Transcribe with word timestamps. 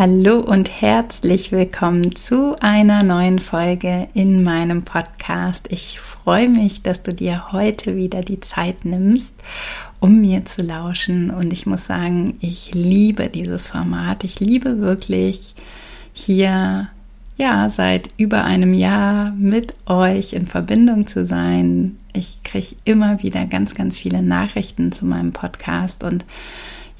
Hallo 0.00 0.40
und 0.40 0.80
herzlich 0.80 1.52
willkommen 1.52 2.16
zu 2.16 2.56
einer 2.62 3.02
neuen 3.02 3.38
Folge 3.38 4.08
in 4.14 4.42
meinem 4.42 4.82
Podcast. 4.82 5.66
Ich 5.68 6.00
freue 6.00 6.48
mich, 6.48 6.80
dass 6.80 7.02
du 7.02 7.12
dir 7.12 7.52
heute 7.52 7.96
wieder 7.96 8.22
die 8.22 8.40
Zeit 8.40 8.86
nimmst, 8.86 9.34
um 10.00 10.22
mir 10.22 10.46
zu 10.46 10.62
lauschen. 10.62 11.30
Und 11.30 11.52
ich 11.52 11.66
muss 11.66 11.84
sagen, 11.84 12.38
ich 12.40 12.72
liebe 12.72 13.28
dieses 13.28 13.68
Format. 13.68 14.24
Ich 14.24 14.40
liebe 14.40 14.80
wirklich 14.80 15.54
hier 16.14 16.88
ja 17.36 17.68
seit 17.68 18.08
über 18.16 18.44
einem 18.44 18.72
Jahr 18.72 19.32
mit 19.32 19.74
euch 19.84 20.32
in 20.32 20.46
Verbindung 20.46 21.08
zu 21.08 21.26
sein. 21.26 21.98
Ich 22.14 22.42
kriege 22.42 22.74
immer 22.86 23.22
wieder 23.22 23.44
ganz, 23.44 23.74
ganz 23.74 23.98
viele 23.98 24.22
Nachrichten 24.22 24.92
zu 24.92 25.04
meinem 25.04 25.32
Podcast 25.32 26.04
und 26.04 26.24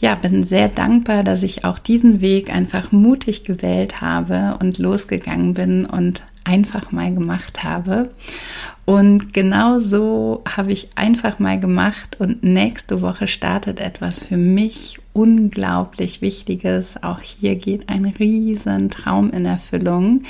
ja, 0.00 0.14
bin 0.14 0.44
sehr 0.44 0.68
dankbar, 0.68 1.22
dass 1.22 1.42
ich 1.42 1.64
auch 1.64 1.78
diesen 1.78 2.20
Weg 2.20 2.52
einfach 2.52 2.90
mutig 2.90 3.44
gewählt 3.44 4.00
habe 4.00 4.56
und 4.58 4.78
losgegangen 4.78 5.52
bin 5.52 5.84
und 5.84 6.22
einfach 6.42 6.90
mal 6.90 7.12
gemacht 7.14 7.62
habe. 7.62 8.10
Und 8.86 9.34
genau 9.34 9.78
so 9.78 10.42
habe 10.48 10.72
ich 10.72 10.88
einfach 10.96 11.38
mal 11.38 11.60
gemacht 11.60 12.16
und 12.18 12.42
nächste 12.42 13.02
Woche 13.02 13.28
startet 13.28 13.78
etwas 13.78 14.24
für 14.24 14.38
mich 14.38 14.98
unglaublich 15.12 16.22
Wichtiges. 16.22 17.00
Auch 17.02 17.20
hier 17.20 17.56
geht 17.56 17.88
ein 17.88 18.06
riesen 18.06 18.90
Traum 18.90 19.30
in 19.30 19.44
Erfüllung. 19.44 20.24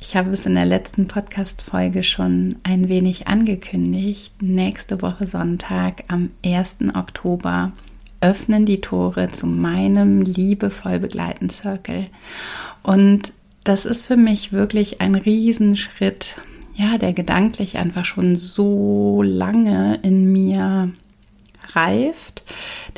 Ich 0.00 0.16
habe 0.16 0.30
es 0.30 0.44
in 0.44 0.56
der 0.56 0.66
letzten 0.66 1.06
Podcast-Folge 1.06 2.02
schon 2.02 2.56
ein 2.64 2.88
wenig 2.88 3.28
angekündigt. 3.28 4.42
Nächste 4.42 5.00
Woche 5.00 5.26
Sonntag 5.26 6.04
am 6.08 6.30
1. 6.44 6.76
Oktober 6.94 7.72
öffnen 8.20 8.66
die 8.66 8.80
Tore 8.80 9.30
zu 9.30 9.46
meinem 9.46 10.22
liebevoll 10.22 10.98
begleiten 10.98 11.50
Circle. 11.50 12.06
Und 12.82 13.32
das 13.64 13.84
ist 13.84 14.06
für 14.06 14.16
mich 14.16 14.52
wirklich 14.52 15.00
ein 15.00 15.14
Riesenschritt, 15.14 16.36
ja, 16.74 16.98
der 16.98 17.12
gedanklich 17.12 17.78
einfach 17.78 18.04
schon 18.04 18.36
so 18.36 19.22
lange 19.22 19.98
in 20.02 20.32
mir 20.32 20.92
reift, 21.74 22.42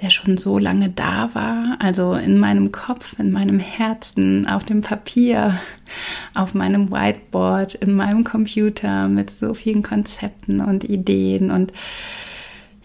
der 0.02 0.11
schon 0.11 0.39
so 0.39 0.58
lange 0.58 0.91
da 0.91 1.30
war, 1.33 1.77
also 1.80 2.14
in 2.14 2.39
meinem 2.39 2.70
Kopf, 2.70 3.19
in 3.19 3.33
meinem 3.33 3.58
Herzen, 3.58 4.46
auf 4.46 4.64
dem 4.64 4.83
Papier, 4.83 5.61
auf 6.34 6.55
meinem 6.55 6.91
Whiteboard, 6.91 7.74
in 7.74 7.94
meinem 7.94 8.24
Computer 8.24 9.08
mit 9.08 9.30
so 9.30 9.55
vielen 9.55 9.83
Konzepten 9.83 10.61
und 10.61 10.84
Ideen 10.84 11.50
und 11.50 11.72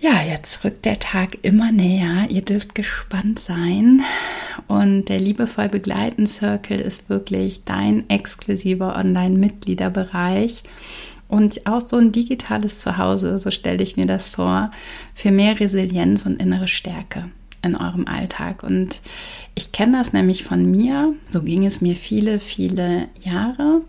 ja, 0.03 0.21
jetzt 0.21 0.65
rückt 0.65 0.83
der 0.83 0.99
Tag 0.99 1.37
immer 1.43 1.71
näher. 1.71 2.27
Ihr 2.29 2.41
dürft 2.41 2.75
gespannt 2.75 3.39
sein. 3.39 4.01
Und 4.67 5.05
der 5.05 5.17
liebevoll 5.17 5.69
begleiten 5.69 6.27
Circle 6.27 6.77
ist 6.77 7.09
wirklich 7.09 7.63
dein 7.63 8.09
exklusiver 8.09 8.97
Online-Mitgliederbereich 8.97 10.63
und 11.29 11.65
auch 11.65 11.87
so 11.87 11.95
ein 11.95 12.11
digitales 12.11 12.79
Zuhause, 12.79 13.39
so 13.39 13.49
stelle 13.49 13.81
ich 13.81 13.95
mir 13.95 14.05
das 14.05 14.27
vor, 14.27 14.71
für 15.15 15.31
mehr 15.31 15.57
Resilienz 15.57 16.25
und 16.25 16.39
innere 16.39 16.67
Stärke 16.67 17.29
in 17.63 17.77
eurem 17.77 18.05
Alltag. 18.05 18.61
Und 18.61 18.99
ich 19.55 19.71
kenne 19.71 19.99
das 19.99 20.11
nämlich 20.11 20.43
von 20.43 20.69
mir. 20.69 21.13
So 21.29 21.41
ging 21.43 21.65
es 21.65 21.79
mir 21.79 21.95
viele, 21.95 22.39
viele 22.39 23.07
Jahre 23.23 23.81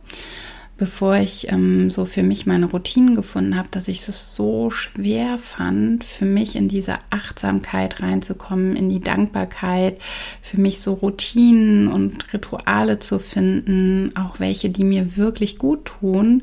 bevor 0.77 1.17
ich 1.17 1.51
ähm, 1.53 1.89
so 1.89 2.05
für 2.05 2.23
mich 2.23 2.47
meine 2.47 2.67
Routinen 2.67 3.15
gefunden 3.15 3.57
habe, 3.57 3.69
dass 3.71 3.87
ich 3.87 4.07
es 4.09 4.35
so 4.35 4.71
schwer 4.71 5.39
fand, 5.39 6.03
für 6.03 6.25
mich 6.25 6.57
in 6.57 6.69
diese 6.69 6.95
Achtsamkeit 7.11 8.03
reinzukommen, 8.03 8.75
in 8.75 8.89
die 8.89 9.01
Dankbarkeit, 9.01 10.01
für 10.43 10.61
mich 10.61 10.81
so 10.81 10.95
Routinen 10.95 11.89
und 11.89 12.33
Rituale 12.33 12.99
zu 12.99 13.19
finden, 13.19 14.11
auch 14.17 14.41
welche, 14.41 14.71
die 14.71 14.85
mir 14.85 15.17
wirklich 15.17 15.59
gut 15.59 15.85
tun. 15.85 16.43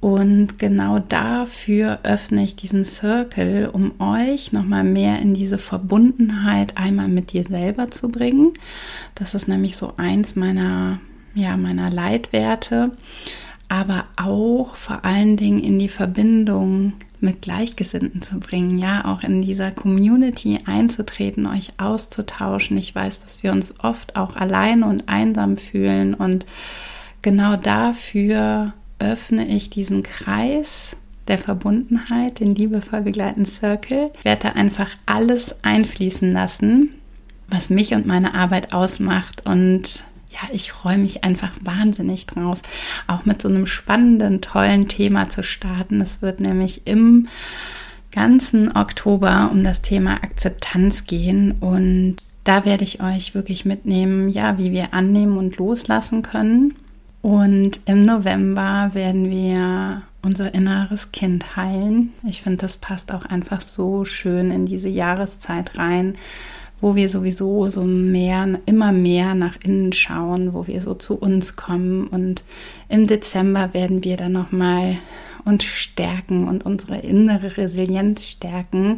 Und 0.00 0.58
genau 0.58 0.98
dafür 0.98 1.98
öffne 2.04 2.42
ich 2.42 2.56
diesen 2.56 2.86
Circle, 2.86 3.68
um 3.70 4.00
euch 4.00 4.50
nochmal 4.50 4.82
mehr 4.82 5.18
in 5.18 5.34
diese 5.34 5.58
Verbundenheit 5.58 6.78
einmal 6.78 7.08
mit 7.08 7.34
dir 7.34 7.44
selber 7.44 7.90
zu 7.90 8.08
bringen. 8.08 8.54
Das 9.14 9.34
ist 9.34 9.46
nämlich 9.46 9.76
so 9.76 9.92
eins 9.98 10.36
meiner, 10.36 11.00
ja, 11.34 11.58
meiner 11.58 11.90
Leitwerte 11.90 12.92
aber 13.70 14.06
auch 14.16 14.74
vor 14.74 15.04
allen 15.04 15.36
Dingen 15.36 15.60
in 15.60 15.78
die 15.78 15.88
Verbindung 15.88 16.94
mit 17.20 17.40
Gleichgesinnten 17.40 18.20
zu 18.20 18.40
bringen, 18.40 18.78
ja, 18.78 19.04
auch 19.04 19.22
in 19.22 19.42
dieser 19.42 19.70
Community 19.70 20.58
einzutreten, 20.66 21.46
euch 21.46 21.72
auszutauschen. 21.78 22.76
Ich 22.78 22.92
weiß, 22.94 23.24
dass 23.24 23.44
wir 23.44 23.52
uns 23.52 23.74
oft 23.78 24.16
auch 24.16 24.34
alleine 24.34 24.86
und 24.86 25.08
einsam 25.08 25.56
fühlen 25.56 26.14
und 26.14 26.46
genau 27.22 27.54
dafür 27.54 28.72
öffne 28.98 29.46
ich 29.46 29.70
diesen 29.70 30.02
Kreis 30.02 30.96
der 31.28 31.38
Verbundenheit, 31.38 32.40
den 32.40 32.56
liebevoll 32.56 33.02
begleitenden 33.02 33.46
Circle. 33.46 34.10
Ich 34.18 34.24
werde 34.24 34.48
da 34.48 34.48
einfach 34.50 34.90
alles 35.06 35.54
einfließen 35.62 36.32
lassen, 36.32 36.88
was 37.46 37.70
mich 37.70 37.94
und 37.94 38.04
meine 38.04 38.34
Arbeit 38.34 38.72
ausmacht 38.72 39.46
und 39.46 40.02
ja, 40.30 40.48
ich 40.52 40.72
freue 40.72 40.98
mich 40.98 41.24
einfach 41.24 41.52
wahnsinnig 41.62 42.26
drauf, 42.26 42.62
auch 43.06 43.24
mit 43.24 43.42
so 43.42 43.48
einem 43.48 43.66
spannenden, 43.66 44.40
tollen 44.40 44.88
Thema 44.88 45.28
zu 45.28 45.42
starten. 45.42 46.00
Es 46.00 46.22
wird 46.22 46.40
nämlich 46.40 46.86
im 46.86 47.28
ganzen 48.12 48.74
Oktober 48.76 49.50
um 49.52 49.62
das 49.64 49.82
Thema 49.82 50.14
Akzeptanz 50.22 51.04
gehen 51.04 51.52
und 51.60 52.16
da 52.44 52.64
werde 52.64 52.84
ich 52.84 53.02
euch 53.02 53.34
wirklich 53.34 53.64
mitnehmen, 53.64 54.28
ja, 54.28 54.56
wie 54.56 54.72
wir 54.72 54.94
annehmen 54.94 55.36
und 55.36 55.58
loslassen 55.58 56.22
können. 56.22 56.74
Und 57.22 57.80
im 57.84 58.04
November 58.04 58.90
werden 58.94 59.30
wir 59.30 60.02
unser 60.22 60.54
inneres 60.54 61.12
Kind 61.12 61.56
heilen. 61.56 62.12
Ich 62.26 62.42
finde, 62.42 62.58
das 62.58 62.78
passt 62.78 63.12
auch 63.12 63.26
einfach 63.26 63.60
so 63.60 64.04
schön 64.04 64.50
in 64.50 64.64
diese 64.66 64.88
Jahreszeit 64.88 65.76
rein, 65.76 66.14
wo 66.80 66.96
wir 66.96 67.08
sowieso 67.08 67.68
so 67.68 67.82
mehr, 67.82 68.60
immer 68.66 68.92
mehr 68.92 69.34
nach 69.34 69.56
innen 69.62 69.92
schauen, 69.92 70.54
wo 70.54 70.66
wir 70.66 70.80
so 70.82 70.94
zu 70.94 71.14
uns 71.14 71.56
kommen. 71.56 72.06
Und 72.06 72.42
im 72.88 73.06
Dezember 73.06 73.74
werden 73.74 74.04
wir 74.04 74.16
dann 74.16 74.32
nochmal 74.32 74.98
uns 75.44 75.64
stärken 75.64 76.48
und 76.48 76.64
unsere 76.66 76.98
innere 76.98 77.56
Resilienz 77.56 78.26
stärken, 78.26 78.96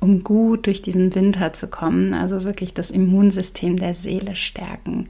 um 0.00 0.24
gut 0.24 0.66
durch 0.66 0.82
diesen 0.82 1.14
Winter 1.14 1.52
zu 1.52 1.68
kommen. 1.68 2.14
Also 2.14 2.44
wirklich 2.44 2.74
das 2.74 2.90
Immunsystem 2.90 3.78
der 3.78 3.94
Seele 3.94 4.36
stärken. 4.36 5.08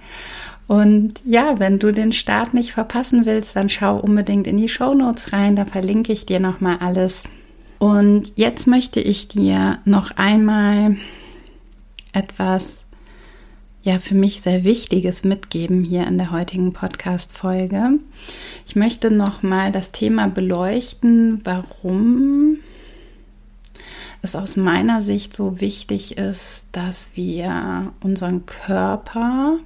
Und 0.69 1.21
ja, 1.25 1.59
wenn 1.59 1.79
du 1.79 1.93
den 1.93 2.13
Start 2.13 2.55
nicht 2.55 2.73
verpassen 2.73 3.27
willst, 3.27 3.57
dann 3.57 3.69
schau 3.69 3.99
unbedingt 3.99 4.47
in 4.47 4.57
die 4.57 4.69
Show 4.69 4.95
Notes 4.95 5.33
rein. 5.33 5.57
Da 5.57 5.65
verlinke 5.65 6.13
ich 6.13 6.25
dir 6.25 6.41
nochmal 6.41 6.79
alles. 6.81 7.25
Und 7.79 8.33
jetzt 8.37 8.67
möchte 8.67 9.01
ich 9.01 9.29
dir 9.29 9.79
noch 9.85 10.13
einmal 10.17 10.97
etwas 12.13 12.85
ja 13.83 13.99
für 13.99 14.15
mich 14.15 14.43
sehr 14.43 14.65
Wichtiges 14.65 15.25
mitgeben 15.25 15.83
hier 15.83 16.07
in 16.07 16.19
der 16.19 16.31
heutigen 16.31 16.73
Podcast 16.73 17.33
Folge. 17.33 17.99
Ich 18.67 18.77
möchte 18.77 19.11
noch 19.11 19.43
mal 19.43 19.73
das 19.73 19.93
Thema 19.93 20.29
beleuchten, 20.29 21.41
warum 21.45 22.59
es 24.23 24.37
aus 24.37 24.57
meiner 24.57 25.03
Sicht 25.03 25.35
so 25.35 25.61
wichtig 25.61 26.17
ist, 26.17 26.65
dass 26.71 27.13
wir 27.17 27.93
unseren 28.03 28.47
Körper 28.47 29.59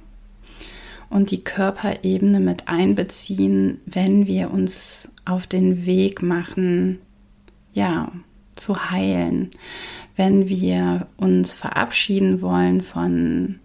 und 1.09 1.29
die 1.29 1.43
Körperebene 1.43 2.39
mit 2.39 2.67
einbeziehen, 2.67 3.79
wenn 3.85 4.25
wir 4.25 4.51
uns 4.51 5.09
auf 5.25 5.45
den 5.45 5.85
Weg 5.85 6.23
machen, 6.23 6.99
ja, 7.73 8.11
zu 8.55 8.89
heilen, 8.89 9.51
wenn 10.17 10.49
wir 10.49 11.07
uns 11.15 11.53
verabschieden 11.53 12.41
wollen 12.41 12.81
von 12.81 13.59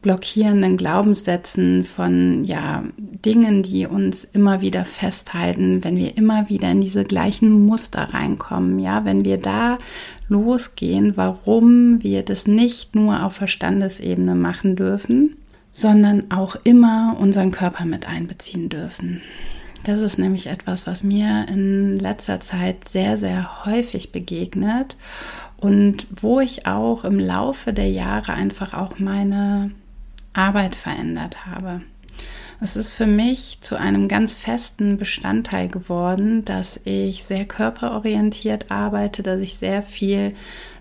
blockierenden 0.00 0.76
Glaubenssätzen, 0.76 1.84
von 1.84 2.44
ja, 2.44 2.84
Dingen, 2.96 3.64
die 3.64 3.86
uns 3.86 4.22
immer 4.22 4.60
wieder 4.60 4.84
festhalten, 4.84 5.82
wenn 5.82 5.96
wir 5.96 6.16
immer 6.16 6.48
wieder 6.48 6.70
in 6.70 6.80
diese 6.80 7.02
gleichen 7.02 7.66
Muster 7.66 8.14
reinkommen, 8.14 8.78
ja, 8.78 9.04
wenn 9.04 9.24
wir 9.24 9.36
da 9.36 9.78
losgehen, 10.28 11.16
warum 11.16 12.04
wir 12.04 12.22
das 12.22 12.46
nicht 12.46 12.94
nur 12.94 13.24
auf 13.24 13.34
Verstandesebene 13.34 14.36
machen 14.36 14.76
dürfen, 14.76 15.38
sondern 15.72 16.30
auch 16.30 16.54
immer 16.62 17.16
unseren 17.18 17.50
Körper 17.50 17.84
mit 17.84 18.08
einbeziehen 18.08 18.68
dürfen. 18.68 19.20
Das 19.82 20.02
ist 20.02 20.18
nämlich 20.18 20.48
etwas, 20.48 20.86
was 20.86 21.02
mir 21.02 21.46
in 21.48 21.98
letzter 21.98 22.40
Zeit 22.40 22.88
sehr, 22.88 23.18
sehr 23.18 23.64
häufig 23.66 24.10
begegnet 24.10 24.96
und 25.58 26.06
wo 26.10 26.40
ich 26.40 26.66
auch 26.66 27.04
im 27.04 27.18
Laufe 27.18 27.72
der 27.72 27.90
Jahre 27.90 28.34
einfach 28.34 28.74
auch 28.74 28.98
meine 28.98 29.70
Arbeit 30.32 30.74
verändert 30.74 31.46
habe. 31.46 31.82
Es 32.60 32.76
ist 32.76 32.92
für 32.92 33.06
mich 33.06 33.58
zu 33.60 33.78
einem 33.78 34.08
ganz 34.08 34.32
festen 34.32 34.96
Bestandteil 34.96 35.68
geworden, 35.68 36.44
dass 36.44 36.80
ich 36.84 37.24
sehr 37.24 37.44
körperorientiert 37.44 38.70
arbeite, 38.70 39.22
dass 39.22 39.40
ich 39.40 39.56
sehr 39.56 39.82
viel 39.82 40.34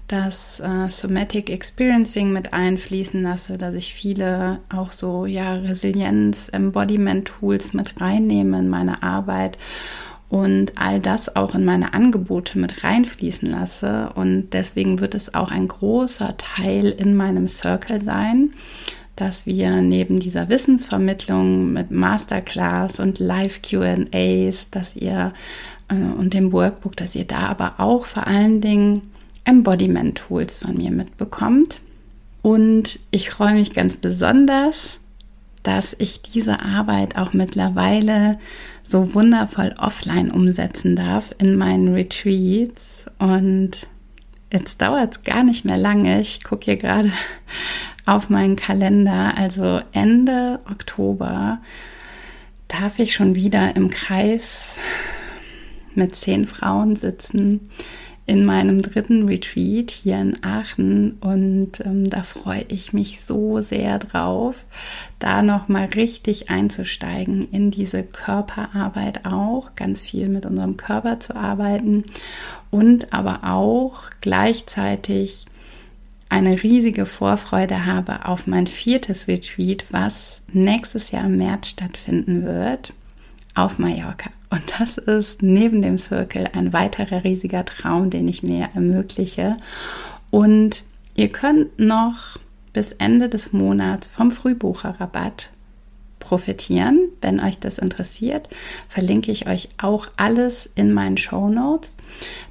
das 0.08 0.60
äh, 0.60 0.88
Somatic 0.88 1.50
Experiencing 1.50 2.32
mit 2.32 2.54
einfließen 2.54 3.24
lasse, 3.24 3.58
dass 3.58 3.74
ich 3.74 3.94
viele 3.94 4.60
auch 4.70 4.92
so 4.92 5.26
ja 5.26 5.56
Resilienz, 5.56 6.50
Embodiment 6.50 7.28
Tools 7.28 7.74
mit 7.74 8.00
reinnehme 8.00 8.60
in 8.60 8.70
meine 8.70 9.02
Arbeit 9.02 9.58
und 10.30 10.74
all 10.76 11.00
das 11.00 11.36
auch 11.36 11.56
in 11.56 11.66
meine 11.66 11.94
Angebote 11.94 12.58
mit 12.58 12.84
reinfließen 12.84 13.50
lasse 13.50 14.12
und 14.16 14.50
deswegen 14.52 15.00
wird 15.00 15.16
es 15.16 15.34
auch 15.34 15.52
ein 15.52 15.68
großer 15.68 16.36
Teil 16.38 16.88
in 16.90 17.16
meinem 17.16 17.48
Circle 17.48 18.02
sein, 18.02 18.54
dass 19.16 19.46
wir 19.46 19.82
neben 19.82 20.20
dieser 20.20 20.50
Wissensvermittlung 20.50 21.72
mit 21.72 21.92
Masterclass 21.92 23.00
und 23.00 23.20
Live 23.20 23.62
QAs, 23.62 24.70
dass 24.72 24.96
ihr 24.96 25.34
äh, 25.90 25.96
und 25.96 26.34
dem 26.34 26.52
Workbook, 26.52 26.96
dass 26.96 27.16
ihr 27.16 27.26
da 27.26 27.48
aber 27.48 27.76
auch 27.78 28.06
vor 28.06 28.28
allen 28.28 28.62
Dingen 28.62 29.02
Embodiment-Tools 29.46 30.60
von 30.60 30.76
mir 30.76 30.92
mitbekommt. 30.92 31.82
Und 32.42 33.00
ich 33.12 33.30
freue 33.30 33.54
mich 33.54 33.74
ganz 33.74 33.96
besonders, 33.98 35.00
dass 35.66 35.96
ich 35.98 36.22
diese 36.22 36.62
Arbeit 36.62 37.18
auch 37.18 37.34
mittlerweile 37.34 38.38
so 38.84 39.16
wundervoll 39.16 39.74
offline 39.78 40.30
umsetzen 40.30 40.96
darf 40.96 41.34
in 41.40 41.56
meinen 41.58 41.94
Retreats. 41.94 43.06
Und 43.18 43.72
jetzt 44.54 44.82
dauert 44.82 45.14
es 45.14 45.24
gar 45.24 45.44
nicht 45.44 45.66
mehr 45.66 45.78
lange. 45.78 46.22
Ich 46.22 46.44
gucke 46.44 46.66
hier 46.66 46.78
gerade 46.78 47.12
auf 48.06 48.30
meinen 48.30 48.56
Kalender. 48.56 49.34
Also 49.38 49.82
Ende 49.92 50.60
Oktober 50.70 51.60
darf 52.68 53.00
ich 53.00 53.14
schon 53.14 53.34
wieder 53.34 53.76
im 53.76 53.90
Kreis 53.90 54.76
mit 55.96 56.16
zehn 56.16 56.46
Frauen 56.46 56.96
sitzen 56.96 57.62
in 58.28 58.44
meinem 58.44 58.82
dritten 58.82 59.28
Retreat 59.28 59.92
hier 59.92 60.20
in 60.20 60.44
Aachen 60.44 61.18
und 61.22 61.80
ähm, 61.86 62.10
da 62.10 62.24
freue 62.24 62.66
ich 62.70 62.92
mich 62.92 63.22
so 63.22 63.62
sehr 63.62 64.00
drauf, 64.00 64.56
da 65.20 65.44
noch 65.44 65.68
mal 65.68 65.86
richtig 65.86 66.50
einzusteigen 66.50 67.48
in 67.52 67.70
diese 67.70 68.02
Körperarbeit 68.02 69.26
auch, 69.26 69.76
ganz 69.76 70.02
viel 70.02 70.28
mit 70.28 70.46
unserem 70.46 70.76
Körper 70.76 71.20
zu 71.20 71.36
arbeiten 71.36 72.04
und 72.72 73.14
aber 73.14 73.42
auch 73.44 74.10
gleichzeitig 74.22 75.46
eine 76.28 76.64
riesige 76.64 77.06
Vorfreude 77.06 77.86
habe 77.86 78.26
auf 78.26 78.48
mein 78.48 78.66
viertes 78.66 79.28
Retreat, 79.28 79.86
was 79.92 80.42
nächstes 80.52 81.12
Jahr 81.12 81.26
im 81.26 81.38
März 81.38 81.68
stattfinden 81.68 82.44
wird 82.44 82.92
auf 83.54 83.78
Mallorca. 83.78 84.32
Und 84.50 84.62
das 84.78 84.98
ist 84.98 85.42
neben 85.42 85.82
dem 85.82 85.98
Circle 85.98 86.50
ein 86.54 86.74
weiterer 86.74 87.24
riesiger 87.24 87.66
Traum, 87.66 88.10
den 88.10 88.28
ich 88.28 88.44
mir 88.44 88.70
ermögliche. 88.76 89.58
Und 90.30 90.84
ihr 91.16 91.30
könnt 91.30 91.80
noch 91.80 92.38
bis 92.74 92.92
Ende 92.94 93.30
des 93.30 93.54
Monats 93.54 94.08
vom 94.08 94.32
Frühbucherrabatt 94.32 95.50
profitieren. 96.20 97.10
Wenn 97.22 97.40
euch 97.40 97.60
das 97.60 97.78
interessiert, 97.78 98.50
verlinke 98.90 99.32
ich 99.32 99.48
euch 99.48 99.70
auch 99.82 100.08
alles 100.18 100.70
in 100.76 100.92
meinen 100.92 101.18
Show 101.18 101.50
Notes. 101.50 101.96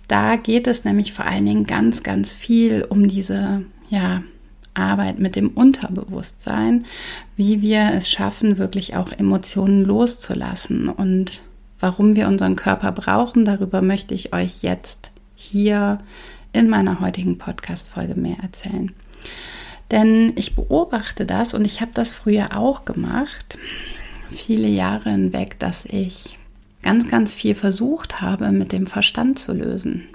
Da 0.09 0.37
geht 0.37 0.67
es 0.67 0.85
nämlich 0.85 1.13
vor 1.13 1.27
allen 1.27 1.47
Dingen 1.47 1.67
ganz, 1.67 2.03
ganz 2.03 2.33
viel 2.33 2.87
um 2.89 3.09
diese 3.09 3.65
ja, 3.91 4.23
Arbeit 4.75 5.19
mit 5.19 5.37
dem 5.37 5.49
Unterbewusstsein, 5.49 6.87
wie 7.37 7.63
wir 7.63 7.93
es 7.95 8.09
schaffen, 8.09 8.59
wirklich 8.59 8.97
auch 8.97 9.13
Emotionen 9.13 9.85
loszulassen 9.85 10.89
und 10.89 11.43
warum 11.81 12.17
wir 12.17 12.29
unseren 12.29 12.57
Körper 12.57 12.93
brauchen. 12.93 13.45
Darüber 13.45 13.83
möchte 13.83 14.15
ich 14.15 14.33
euch 14.33 14.63
jetzt 14.63 15.13
hier 15.35 16.01
in 16.53 16.69
meiner 16.69 17.01
heutigen 17.01 17.39
Podcast-Folge 17.39 18.15
mehr 18.15 18.37
erzählen. 18.43 18.93
Denn 19.91 20.33
ich 20.37 20.55
beobachte 20.55 21.27
das 21.27 21.55
und 21.55 21.67
ich 21.67 21.81
habe 21.81 21.91
das 21.95 22.11
früher 22.11 22.57
auch 22.57 22.85
gemacht, 22.85 23.59
viele 24.31 24.69
Jahre 24.69 25.11
hinweg, 25.11 25.59
dass 25.59 25.85
ich 25.85 26.39
ganz, 26.83 27.09
ganz 27.11 27.35
viel 27.35 27.55
versucht 27.55 28.21
habe, 28.21 28.51
mit 28.53 28.73
dem 28.73 28.87
Verstand 28.87 29.39
zu 29.39 29.53
lösen. 29.53 30.09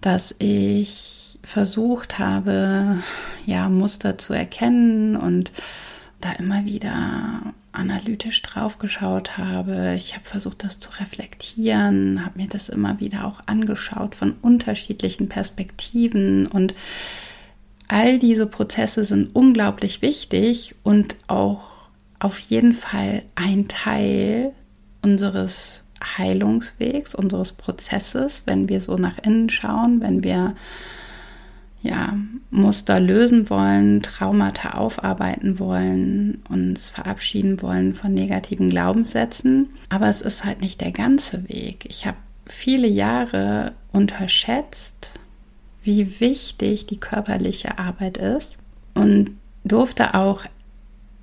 Dass 0.00 0.34
ich 0.38 1.38
versucht 1.42 2.18
habe, 2.18 3.02
ja, 3.46 3.68
Muster 3.68 4.18
zu 4.18 4.32
erkennen 4.32 5.16
und 5.16 5.50
da 6.20 6.32
immer 6.32 6.64
wieder 6.64 7.54
analytisch 7.72 8.42
drauf 8.42 8.78
geschaut 8.78 9.38
habe. 9.38 9.94
Ich 9.96 10.14
habe 10.14 10.24
versucht, 10.24 10.64
das 10.64 10.78
zu 10.78 10.90
reflektieren, 10.98 12.24
habe 12.24 12.38
mir 12.38 12.48
das 12.48 12.68
immer 12.68 13.00
wieder 13.00 13.26
auch 13.26 13.40
angeschaut 13.46 14.14
von 14.14 14.34
unterschiedlichen 14.42 15.28
Perspektiven 15.28 16.46
und 16.46 16.74
all 17.88 18.18
diese 18.18 18.46
Prozesse 18.46 19.04
sind 19.04 19.34
unglaublich 19.34 20.02
wichtig 20.02 20.74
und 20.82 21.16
auch 21.26 21.88
auf 22.18 22.38
jeden 22.38 22.72
Fall 22.72 23.22
ein 23.34 23.68
Teil 23.68 24.52
unseres 25.02 25.84
Heilungswegs, 26.02 27.14
unseres 27.14 27.52
Prozesses, 27.52 28.42
wenn 28.46 28.68
wir 28.68 28.80
so 28.80 28.96
nach 28.96 29.18
innen 29.18 29.50
schauen, 29.50 30.00
wenn 30.00 30.22
wir 30.22 30.54
ja, 31.82 32.16
Muster 32.50 32.98
lösen 32.98 33.50
wollen, 33.50 34.02
Traumata 34.02 34.72
aufarbeiten 34.78 35.58
wollen, 35.58 36.42
uns 36.48 36.88
verabschieden 36.88 37.62
wollen 37.62 37.94
von 37.94 38.12
negativen 38.12 38.70
Glaubenssätzen. 38.70 39.68
Aber 39.88 40.08
es 40.08 40.20
ist 40.20 40.44
halt 40.44 40.60
nicht 40.60 40.80
der 40.80 40.92
ganze 40.92 41.48
Weg. 41.48 41.86
Ich 41.88 42.06
habe 42.06 42.16
viele 42.46 42.88
Jahre 42.88 43.72
unterschätzt, 43.92 45.10
wie 45.82 46.20
wichtig 46.20 46.86
die 46.86 46.98
körperliche 46.98 47.78
Arbeit 47.78 48.16
ist 48.16 48.58
und 48.94 49.30
durfte 49.64 50.14
auch 50.14 50.44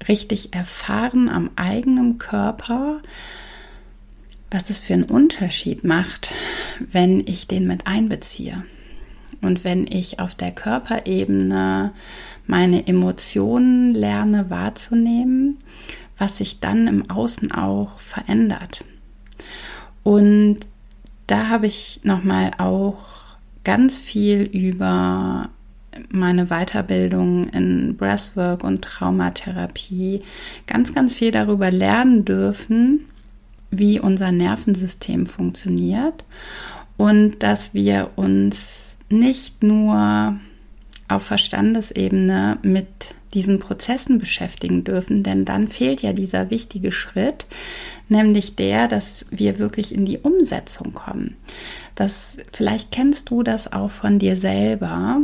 richtig 0.08 0.54
erfahren 0.54 1.30
am 1.30 1.50
eigenen 1.56 2.18
Körper, 2.18 3.02
was 4.52 4.70
es 4.70 4.80
für 4.80 4.94
einen 4.94 5.04
Unterschied 5.04 5.84
macht, 5.84 6.32
wenn 6.80 7.22
ich 7.22 7.48
den 7.48 7.68
mit 7.68 7.88
einbeziehe. 7.88 8.64
Und 9.42 9.64
wenn 9.64 9.88
ich 9.88 10.20
auf 10.20 10.36
der 10.36 10.52
Körperebene 10.52 11.92
meine 12.48 12.88
Emotionen 12.88 13.94
lerne 13.94 14.50
wahrzunehmen, 14.50 15.58
was 16.18 16.38
sich 16.38 16.60
dann 16.60 16.88
im 16.88 17.10
Außen 17.10 17.52
auch 17.52 18.00
verändert. 18.00 18.86
Und 20.04 20.60
da 21.28 21.50
habe 21.50 21.68
ich 21.68 22.00
nochmal 22.04 22.52
auch 22.58 22.98
ganz 23.64 23.98
viel 23.98 24.44
über 24.44 25.50
meine 26.10 26.48
Weiterbildung 26.48 27.50
in 27.50 27.96
Breathwork 27.98 28.64
und 28.64 28.84
Traumatherapie 28.84 30.22
ganz, 30.68 30.94
ganz 30.94 31.14
viel 31.14 31.32
darüber 31.32 31.72
lernen 31.72 32.26
dürfen, 32.26 33.06
wie 33.72 34.00
unser 34.00 34.32
Nervensystem 34.32 35.26
funktioniert 35.26 36.24
und 36.98 37.42
dass 37.42 37.74
wir 37.74 38.12
uns 38.16 38.85
nicht 39.10 39.64
nur 39.64 40.40
auf 41.08 41.24
Verstandesebene 41.24 42.58
mit 42.64 42.88
diesen 43.34 43.60
Prozessen 43.60 44.18
beschäftigen 44.18 44.84
dürfen, 44.84 45.22
denn 45.22 45.46
dann 45.46 45.68
fehlt 45.68 46.02
ja 46.02 46.14
dieser 46.14 46.50
wichtige 46.50 46.92
Schritt, 46.92 47.46
nämlich 48.08 48.56
der, 48.56 48.88
dass 48.88 49.26
wir 49.30 49.60
wirklich 49.60 49.94
in 49.94 50.06
die 50.06 50.20
Umsetzung 50.20 50.94
kommen. 50.94 51.36
Das 51.96 52.38
vielleicht 52.52 52.92
kennst 52.92 53.30
du 53.30 53.44
das 53.44 53.72
auch 53.72 53.92
von 53.92 54.20
dir 54.20 54.36
selber, 54.36 55.22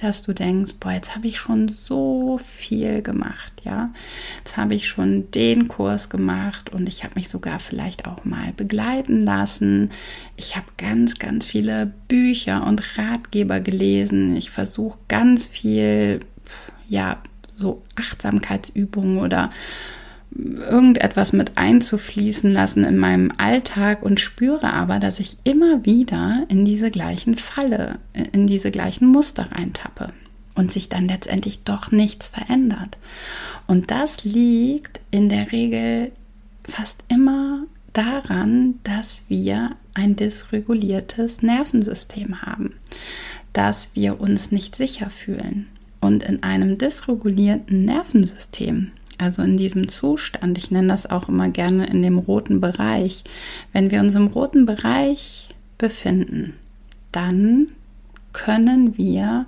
dass 0.00 0.22
du 0.22 0.32
denkst, 0.32 0.74
boah, 0.80 0.92
jetzt 0.92 1.14
habe 1.14 1.26
ich 1.26 1.38
schon 1.38 1.76
so 1.82 2.38
viel 2.44 3.02
gemacht, 3.02 3.52
ja. 3.64 3.90
Jetzt 4.38 4.56
habe 4.56 4.74
ich 4.74 4.88
schon 4.88 5.30
den 5.32 5.68
Kurs 5.68 6.08
gemacht 6.08 6.70
und 6.70 6.88
ich 6.88 7.04
habe 7.04 7.14
mich 7.16 7.28
sogar 7.28 7.60
vielleicht 7.60 8.06
auch 8.06 8.24
mal 8.24 8.52
begleiten 8.56 9.24
lassen. 9.24 9.90
Ich 10.36 10.56
habe 10.56 10.66
ganz, 10.76 11.18
ganz 11.18 11.44
viele 11.44 11.92
Bücher 12.08 12.66
und 12.66 12.98
Ratgeber 12.98 13.60
gelesen. 13.60 14.36
Ich 14.36 14.50
versuche 14.50 14.98
ganz 15.08 15.46
viel, 15.46 16.20
ja, 16.88 17.22
so 17.56 17.82
Achtsamkeitsübungen 17.96 19.18
oder 19.18 19.50
irgendetwas 20.34 21.32
mit 21.32 21.52
einzufließen 21.56 22.50
lassen 22.52 22.84
in 22.84 22.98
meinem 22.98 23.32
Alltag 23.36 24.02
und 24.02 24.20
spüre 24.20 24.72
aber, 24.72 24.98
dass 24.98 25.20
ich 25.20 25.36
immer 25.44 25.84
wieder 25.84 26.44
in 26.48 26.64
diese 26.64 26.90
gleichen 26.90 27.36
Falle, 27.36 27.98
in 28.32 28.46
diese 28.46 28.70
gleichen 28.70 29.06
Muster 29.06 29.48
reintappe. 29.52 30.12
und 30.54 30.70
sich 30.70 30.88
dann 30.90 31.08
letztendlich 31.08 31.64
doch 31.64 31.92
nichts 31.92 32.28
verändert. 32.28 32.98
Und 33.66 33.90
das 33.90 34.22
liegt 34.24 35.00
in 35.10 35.30
der 35.30 35.50
Regel 35.50 36.12
fast 36.64 36.98
immer 37.08 37.64
daran, 37.92 38.74
dass 38.84 39.24
wir 39.28 39.76
ein 39.94 40.16
dysreguliertes 40.16 41.42
Nervensystem 41.42 42.42
haben, 42.42 42.74
dass 43.52 43.90
wir 43.94 44.20
uns 44.20 44.52
nicht 44.52 44.76
sicher 44.76 45.10
fühlen. 45.10 45.68
Und 46.00 46.24
in 46.24 46.42
einem 46.42 46.78
dysregulierten 46.78 47.84
Nervensystem, 47.84 48.90
also 49.22 49.42
in 49.42 49.56
diesem 49.56 49.88
Zustand, 49.88 50.58
ich 50.58 50.70
nenne 50.70 50.88
das 50.88 51.08
auch 51.08 51.28
immer 51.28 51.48
gerne 51.48 51.86
in 51.86 52.02
dem 52.02 52.18
roten 52.18 52.60
Bereich, 52.60 53.22
wenn 53.72 53.90
wir 53.90 54.00
uns 54.00 54.14
im 54.14 54.26
roten 54.26 54.66
Bereich 54.66 55.48
befinden, 55.78 56.54
dann 57.12 57.68
können 58.32 58.98
wir 58.98 59.46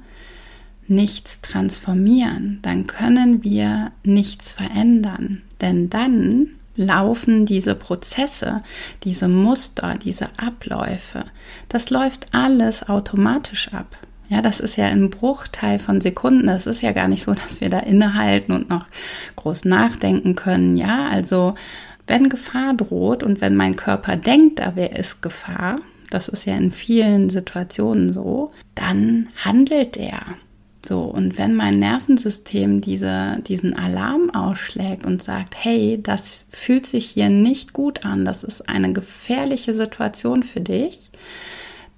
nichts 0.86 1.40
transformieren, 1.40 2.60
dann 2.62 2.86
können 2.86 3.42
wir 3.42 3.90
nichts 4.04 4.52
verändern, 4.52 5.42
denn 5.60 5.90
dann 5.90 6.48
laufen 6.76 7.46
diese 7.46 7.74
Prozesse, 7.74 8.62
diese 9.02 9.28
Muster, 9.28 9.96
diese 10.02 10.28
Abläufe, 10.38 11.24
das 11.68 11.90
läuft 11.90 12.28
alles 12.32 12.88
automatisch 12.88 13.72
ab. 13.72 13.96
Ja, 14.28 14.40
das 14.40 14.60
ist 14.60 14.76
ja 14.76 14.86
ein 14.86 15.10
Bruchteil 15.10 15.78
von 15.78 16.00
Sekunden. 16.00 16.46
Das 16.46 16.66
ist 16.66 16.82
ja 16.82 16.92
gar 16.92 17.08
nicht 17.08 17.24
so, 17.24 17.34
dass 17.34 17.60
wir 17.60 17.68
da 17.70 17.80
innehalten 17.80 18.52
und 18.52 18.68
noch 18.68 18.86
groß 19.36 19.64
nachdenken 19.66 20.34
können. 20.34 20.76
Ja, 20.76 21.08
also 21.08 21.54
wenn 22.06 22.28
Gefahr 22.28 22.74
droht 22.74 23.22
und 23.22 23.40
wenn 23.40 23.56
mein 23.56 23.76
Körper 23.76 24.16
denkt, 24.16 24.58
da 24.58 24.76
wäre 24.76 24.96
es 24.96 25.20
Gefahr, 25.20 25.78
das 26.10 26.28
ist 26.28 26.46
ja 26.46 26.56
in 26.56 26.70
vielen 26.70 27.30
Situationen 27.30 28.12
so, 28.12 28.52
dann 28.74 29.28
handelt 29.44 29.96
er. 29.96 30.22
So, 30.86 31.00
und 31.00 31.38
wenn 31.38 31.54
mein 31.54 31.78
Nervensystem 31.78 32.82
diese, 32.82 33.38
diesen 33.46 33.74
Alarm 33.74 34.28
ausschlägt 34.34 35.06
und 35.06 35.22
sagt, 35.22 35.54
hey, 35.58 35.98
das 36.02 36.44
fühlt 36.50 36.86
sich 36.86 37.06
hier 37.06 37.30
nicht 37.30 37.72
gut 37.72 38.04
an, 38.04 38.26
das 38.26 38.42
ist 38.42 38.68
eine 38.68 38.92
gefährliche 38.92 39.74
Situation 39.74 40.42
für 40.42 40.60
dich, 40.60 41.10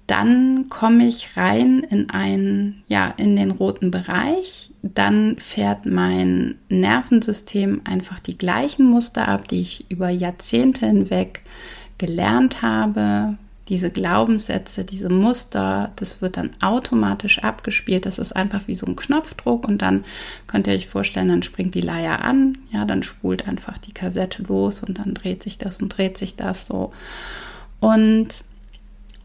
dann 0.07 0.69
komme 0.69 1.05
ich 1.05 1.35
rein 1.35 1.85
in 1.89 2.09
einen, 2.09 2.83
ja, 2.87 3.13
in 3.17 3.35
den 3.35 3.51
roten 3.51 3.91
Bereich. 3.91 4.71
Dann 4.81 5.35
fährt 5.37 5.85
mein 5.85 6.55
Nervensystem 6.69 7.81
einfach 7.83 8.19
die 8.19 8.37
gleichen 8.37 8.85
Muster 8.85 9.27
ab, 9.27 9.49
die 9.49 9.61
ich 9.61 9.85
über 9.89 10.09
Jahrzehnte 10.09 10.85
hinweg 10.85 11.41
gelernt 11.97 12.61
habe, 12.61 13.37
diese 13.69 13.89
Glaubenssätze, 13.89 14.85
diese 14.85 15.09
Muster, 15.09 15.91
das 15.97 16.21
wird 16.21 16.37
dann 16.37 16.51
automatisch 16.61 17.39
abgespielt. 17.39 18.05
Das 18.05 18.17
ist 18.17 18.33
einfach 18.33 18.61
wie 18.67 18.75
so 18.75 18.85
ein 18.85 18.95
Knopfdruck 18.95 19.67
und 19.67 19.81
dann 19.81 20.05
könnt 20.47 20.67
ihr 20.67 20.73
euch 20.73 20.87
vorstellen, 20.87 21.27
dann 21.27 21.43
springt 21.43 21.75
die 21.75 21.81
Leier 21.81 22.23
an, 22.23 22.57
ja, 22.71 22.85
dann 22.85 23.03
spult 23.03 23.45
einfach 23.47 23.77
die 23.77 23.91
Kassette 23.91 24.43
los 24.43 24.83
und 24.83 24.99
dann 24.99 25.13
dreht 25.13 25.43
sich 25.43 25.57
das 25.57 25.81
und 25.81 25.89
dreht 25.89 26.17
sich 26.17 26.37
das 26.37 26.65
so. 26.65 26.93
Und 27.81 28.29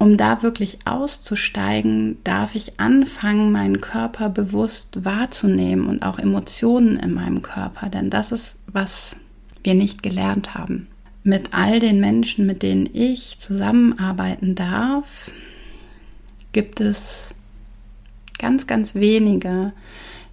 um 0.02 0.16
da 0.16 0.42
wirklich 0.42 0.78
auszusteigen, 0.84 2.18
darf 2.24 2.56
ich 2.56 2.80
anfangen, 2.80 3.52
meinen 3.52 3.80
Körper 3.80 4.30
bewusst 4.30 5.04
wahrzunehmen 5.04 5.86
und 5.86 6.02
auch 6.02 6.18
Emotionen 6.18 6.96
in 6.96 7.14
meinem 7.14 7.40
Körper, 7.40 7.88
denn 7.88 8.10
das 8.10 8.32
ist, 8.32 8.56
was 8.66 9.14
wir 9.62 9.74
nicht 9.74 10.02
gelernt 10.02 10.54
haben. 10.54 10.88
Mit 11.22 11.50
all 11.54 11.78
den 11.78 12.00
Menschen, 12.00 12.46
mit 12.46 12.64
denen 12.64 12.90
ich 12.92 13.38
zusammenarbeiten 13.38 14.56
darf, 14.56 15.30
gibt 16.50 16.80
es 16.80 17.28
ganz, 18.40 18.66
ganz 18.66 18.96
wenige, 18.96 19.72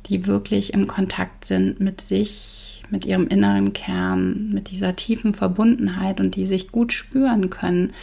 die 0.07 0.25
wirklich 0.25 0.73
im 0.73 0.87
Kontakt 0.87 1.45
sind 1.45 1.79
mit 1.79 2.01
sich, 2.01 2.68
mit 2.89 3.05
ihrem 3.05 3.27
inneren 3.27 3.73
Kern, 3.73 4.49
mit 4.51 4.71
dieser 4.71 4.95
tiefen 4.95 5.33
Verbundenheit 5.33 6.19
und 6.19 6.35
die 6.35 6.45
sich 6.45 6.71
gut 6.71 6.93
spüren 6.93 7.49
können, 7.49 7.93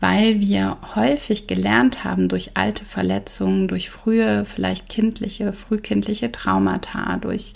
weil 0.00 0.40
wir 0.40 0.78
häufig 0.94 1.46
gelernt 1.46 2.04
haben 2.04 2.28
durch 2.28 2.52
alte 2.54 2.84
Verletzungen, 2.84 3.68
durch 3.68 3.90
frühe, 3.90 4.44
vielleicht 4.44 4.88
kindliche, 4.88 5.52
frühkindliche 5.52 6.32
Traumata, 6.32 7.16
durch 7.16 7.52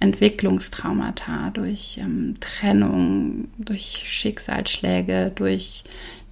Entwicklungstraumata, 0.00 1.50
durch 1.50 1.98
ähm, 2.00 2.36
Trennung, 2.40 3.48
durch 3.58 4.02
Schicksalsschläge, 4.06 5.32
durch 5.34 5.84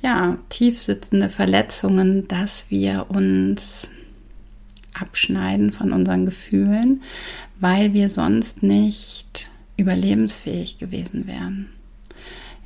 ja, 0.03 0.37
tiefsitzende 0.49 1.31
Verletzungen, 1.31 2.27
dass 2.27 2.71
wir 2.71 3.07
uns 3.09 3.89
abschneiden 4.95 5.73
von 5.73 5.93
unseren 5.93 6.27
Gefühlen, 6.27 7.03
weil 7.61 7.95
wir 7.95 8.11
sonst 8.11 8.63
nicht 8.63 9.52
überlebensfähig 9.77 10.79
gewesen 10.79 11.27
wären. 11.27 11.69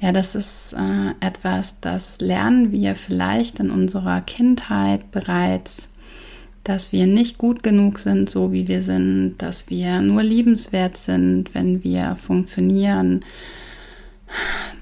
Ja, 0.00 0.12
das 0.12 0.34
ist 0.34 0.74
äh, 0.74 1.26
etwas, 1.26 1.80
das 1.80 2.20
lernen 2.20 2.70
wir 2.72 2.96
vielleicht 2.96 3.60
in 3.60 3.70
unserer 3.70 4.20
Kindheit 4.20 5.10
bereits 5.10 5.88
dass 6.66 6.90
wir 6.90 7.06
nicht 7.06 7.38
gut 7.38 7.62
genug 7.62 8.00
sind, 8.00 8.28
so 8.28 8.52
wie 8.52 8.66
wir 8.66 8.82
sind, 8.82 9.36
dass 9.38 9.70
wir 9.70 10.00
nur 10.00 10.24
liebenswert 10.24 10.96
sind, 10.96 11.54
wenn 11.54 11.84
wir 11.84 12.16
funktionieren, 12.16 13.20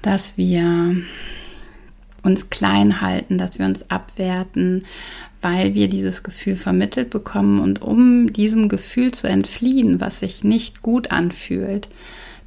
dass 0.01 0.35
wir 0.35 0.95
uns 2.25 2.49
klein 2.49 3.01
halten, 3.01 3.37
dass 3.37 3.59
wir 3.59 3.65
uns 3.65 3.89
abwerten, 3.89 4.83
weil 5.41 5.75
wir 5.75 5.87
dieses 5.87 6.23
Gefühl 6.23 6.55
vermittelt 6.55 7.09
bekommen 7.09 7.59
und 7.59 7.81
um 7.81 8.33
diesem 8.33 8.67
Gefühl 8.67 9.11
zu 9.11 9.27
entfliehen, 9.27 10.01
was 10.01 10.19
sich 10.19 10.43
nicht 10.43 10.81
gut 10.81 11.11
anfühlt, 11.11 11.87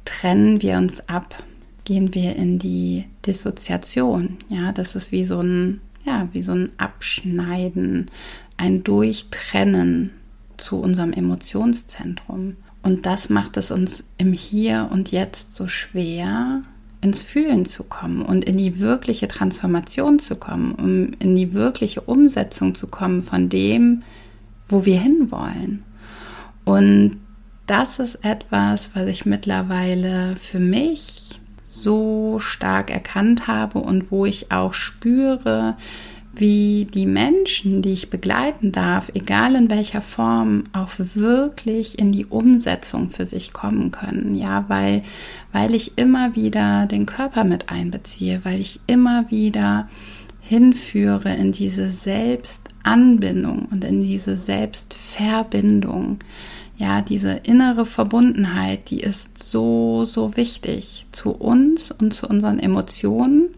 trennen 0.05 0.61
wir 0.61 0.77
uns 0.77 1.07
ab, 1.07 1.43
gehen 1.85 2.13
wir 2.13 2.35
in 2.35 2.59
die 2.59 3.05
Dissoziation. 3.25 4.37
Ja, 4.49 4.71
das 4.71 4.95
ist 4.95 5.11
wie 5.11 5.23
so 5.23 5.41
ein 5.41 5.81
ja, 6.05 6.27
wie 6.31 6.41
so 6.41 6.53
ein 6.53 6.71
Abschneiden, 6.77 8.07
ein 8.57 8.83
Durchtrennen 8.83 10.11
zu 10.57 10.77
unserem 10.77 11.13
Emotionszentrum. 11.13 12.55
Und 12.81 13.05
das 13.05 13.29
macht 13.29 13.57
es 13.57 13.71
uns 13.71 14.05
im 14.17 14.33
Hier 14.33 14.89
und 14.91 15.11
Jetzt 15.11 15.55
so 15.55 15.67
schwer, 15.67 16.63
ins 17.01 17.21
Fühlen 17.21 17.65
zu 17.65 17.83
kommen 17.83 18.21
und 18.21 18.45
in 18.45 18.57
die 18.57 18.79
wirkliche 18.79 19.27
Transformation 19.27 20.19
zu 20.19 20.35
kommen, 20.35 20.73
um 20.73 21.13
in 21.19 21.35
die 21.35 21.53
wirkliche 21.53 22.01
Umsetzung 22.01 22.75
zu 22.75 22.87
kommen 22.87 23.21
von 23.21 23.49
dem, 23.49 24.03
wo 24.67 24.85
wir 24.85 24.99
hinwollen. 24.99 25.83
Und 26.65 27.17
das 27.65 27.99
ist 27.99 28.23
etwas, 28.23 28.91
was 28.95 29.07
ich 29.07 29.25
mittlerweile 29.25 30.35
für 30.35 30.59
mich 30.59 31.39
so 31.67 32.39
stark 32.39 32.91
erkannt 32.91 33.47
habe 33.47 33.79
und 33.79 34.11
wo 34.11 34.25
ich 34.25 34.51
auch 34.51 34.73
spüre, 34.73 35.77
wie 36.39 36.85
die 36.85 37.05
Menschen, 37.05 37.81
die 37.81 37.91
ich 37.91 38.09
begleiten 38.09 38.71
darf, 38.71 39.11
egal 39.13 39.55
in 39.55 39.69
welcher 39.69 40.01
Form, 40.01 40.63
auch 40.73 40.91
wirklich 40.97 41.99
in 41.99 42.11
die 42.11 42.25
Umsetzung 42.25 43.11
für 43.11 43.25
sich 43.25 43.53
kommen 43.53 43.91
können. 43.91 44.35
Ja, 44.35 44.65
weil, 44.67 45.03
weil 45.51 45.75
ich 45.75 45.97
immer 45.97 46.35
wieder 46.35 46.85
den 46.85 47.05
Körper 47.05 47.43
mit 47.43 47.69
einbeziehe, 47.69 48.39
weil 48.43 48.59
ich 48.59 48.79
immer 48.87 49.29
wieder 49.29 49.89
hinführe 50.41 51.35
in 51.35 51.51
diese 51.51 51.91
Selbstanbindung 51.91 53.67
und 53.69 53.83
in 53.83 54.03
diese 54.03 54.37
Selbstverbindung. 54.37 56.19
Ja, 56.79 57.01
diese 57.01 57.33
innere 57.43 57.85
Verbundenheit, 57.85 58.89
die 58.89 59.01
ist 59.01 59.43
so, 59.43 60.05
so 60.05 60.37
wichtig 60.37 61.05
zu 61.11 61.31
uns 61.31 61.91
und 61.91 62.13
zu 62.13 62.25
unseren 62.25 62.57
Emotionen, 62.57 63.49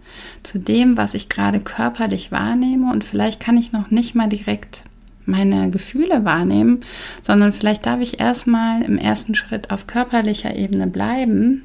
zu 0.42 0.58
dem, 0.58 0.98
was 0.98 1.14
ich 1.14 1.30
gerade 1.30 1.60
körperlich 1.60 2.32
wahrnehme. 2.32 2.92
Und 2.92 3.04
vielleicht 3.04 3.40
kann 3.40 3.58
ich 3.58 3.74
noch 3.74 3.92
nicht 3.92 4.16
mal 4.16 4.28
direkt 4.28 4.86
meine 5.28 5.70
Gefühle 5.70 6.26
wahrnehmen, 6.26 6.80
sondern 7.22 7.54
vielleicht 7.54 7.86
darf 7.86 8.02
ich 8.02 8.20
erstmal 8.20 8.82
im 8.82 8.98
ersten 8.98 9.36
Schritt 9.36 9.70
auf 9.70 9.86
körperlicher 9.86 10.56
Ebene 10.56 10.88
bleiben 10.88 11.62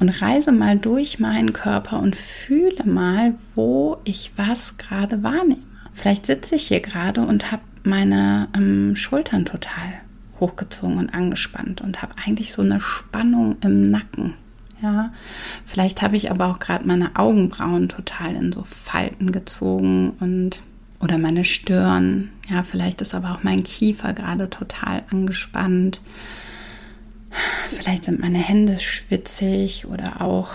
und 0.00 0.22
reise 0.22 0.52
mal 0.52 0.78
durch 0.78 1.18
meinen 1.18 1.52
Körper 1.52 2.00
und 2.00 2.16
fühle 2.16 2.86
mal, 2.86 3.34
wo 3.54 3.98
ich 4.04 4.32
was 4.36 4.78
gerade 4.78 5.22
wahrnehme. 5.22 5.60
Vielleicht 5.92 6.24
sitze 6.24 6.54
ich 6.54 6.68
hier 6.68 6.80
gerade 6.80 7.20
und 7.20 7.52
habe 7.52 7.62
meine 7.82 8.48
ähm, 8.56 8.96
Schultern 8.96 9.44
total 9.44 10.00
hochgezogen 10.40 10.98
und 10.98 11.14
angespannt 11.14 11.80
und 11.80 12.02
habe 12.02 12.12
eigentlich 12.24 12.52
so 12.52 12.62
eine 12.62 12.80
Spannung 12.80 13.56
im 13.62 13.90
Nacken. 13.90 14.34
Ja, 14.80 15.12
vielleicht 15.64 16.02
habe 16.02 16.16
ich 16.16 16.30
aber 16.30 16.46
auch 16.46 16.60
gerade 16.60 16.86
meine 16.86 17.16
Augenbrauen 17.16 17.88
total 17.88 18.36
in 18.36 18.52
so 18.52 18.62
Falten 18.62 19.32
gezogen 19.32 20.10
und 20.20 20.62
oder 21.00 21.18
meine 21.18 21.44
Stirn. 21.44 22.30
Ja, 22.48 22.62
vielleicht 22.62 23.00
ist 23.00 23.14
aber 23.14 23.32
auch 23.32 23.42
mein 23.42 23.64
Kiefer 23.64 24.12
gerade 24.12 24.50
total 24.50 25.02
angespannt. 25.10 26.00
Vielleicht 27.68 28.04
sind 28.04 28.20
meine 28.20 28.38
Hände 28.38 28.80
schwitzig 28.80 29.86
oder 29.86 30.20
auch 30.20 30.50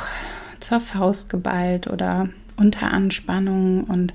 zur 0.59 0.79
Faust 0.79 1.29
geballt 1.29 1.87
oder 1.87 2.29
unter 2.55 2.91
Anspannung 2.91 3.83
und 3.83 4.13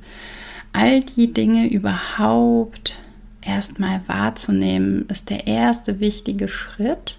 all 0.73 1.01
die 1.01 1.33
Dinge 1.33 1.71
überhaupt 1.71 2.99
erstmal 3.43 4.01
wahrzunehmen, 4.07 5.07
ist 5.09 5.31
der 5.31 5.47
erste 5.47 6.01
wichtige 6.01 6.49
Schritt, 6.49 7.19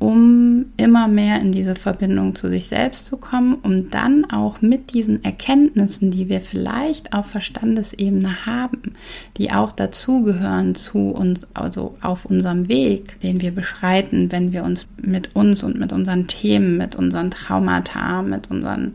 um 0.00 0.72
immer 0.78 1.08
mehr 1.08 1.40
in 1.40 1.52
diese 1.52 1.74
Verbindung 1.74 2.34
zu 2.34 2.48
sich 2.48 2.68
selbst 2.68 3.04
zu 3.04 3.18
kommen, 3.18 3.56
um 3.62 3.90
dann 3.90 4.24
auch 4.24 4.62
mit 4.62 4.94
diesen 4.94 5.22
Erkenntnissen, 5.22 6.10
die 6.10 6.30
wir 6.30 6.40
vielleicht 6.40 7.12
auf 7.12 7.26
Verstandesebene 7.26 8.46
haben, 8.46 8.94
die 9.36 9.52
auch 9.52 9.72
dazugehören 9.72 10.74
zu 10.74 11.10
uns, 11.10 11.46
also 11.52 11.98
auf 12.00 12.24
unserem 12.24 12.68
Weg, 12.68 13.20
den 13.20 13.42
wir 13.42 13.50
beschreiten, 13.50 14.32
wenn 14.32 14.54
wir 14.54 14.64
uns 14.64 14.86
mit 14.96 15.36
uns 15.36 15.62
und 15.62 15.78
mit 15.78 15.92
unseren 15.92 16.26
Themen, 16.26 16.78
mit 16.78 16.96
unseren 16.96 17.30
Traumata, 17.30 18.22
mit 18.22 18.50
unseren 18.50 18.94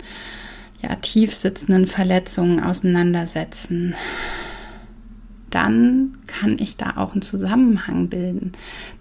ja, 0.82 0.96
tief 0.96 1.36
sitzenden 1.36 1.86
Verletzungen 1.86 2.64
auseinandersetzen 2.64 3.94
dann 5.56 6.18
kann 6.28 6.58
ich 6.60 6.76
da 6.76 6.98
auch 6.98 7.14
einen 7.14 7.22
Zusammenhang 7.22 8.10
bilden. 8.10 8.52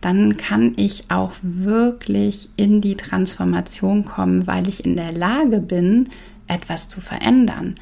Dann 0.00 0.36
kann 0.36 0.74
ich 0.76 1.10
auch 1.10 1.32
wirklich 1.42 2.48
in 2.56 2.80
die 2.80 2.94
Transformation 2.96 4.04
kommen, 4.04 4.46
weil 4.46 4.68
ich 4.68 4.84
in 4.84 4.94
der 4.94 5.10
Lage 5.10 5.58
bin, 5.58 6.08
etwas 6.46 6.86
zu 6.86 7.00
verändern. 7.00 7.74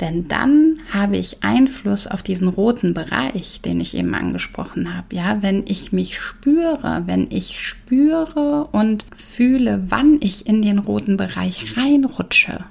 Denn 0.00 0.26
dann 0.26 0.78
habe 0.92 1.18
ich 1.18 1.44
Einfluss 1.44 2.08
auf 2.08 2.24
diesen 2.24 2.48
roten 2.48 2.94
Bereich, 2.94 3.60
den 3.60 3.80
ich 3.80 3.96
eben 3.96 4.12
angesprochen 4.14 4.96
habe. 4.96 5.14
Ja, 5.14 5.42
wenn 5.42 5.62
ich 5.68 5.92
mich 5.92 6.18
spüre, 6.18 7.04
wenn 7.06 7.28
ich 7.30 7.60
spüre 7.60 8.68
und 8.72 9.06
fühle, 9.14 9.84
wann 9.86 10.18
ich 10.20 10.48
in 10.48 10.62
den 10.62 10.80
roten 10.80 11.16
Bereich 11.16 11.76
reinrutsche, 11.76 12.64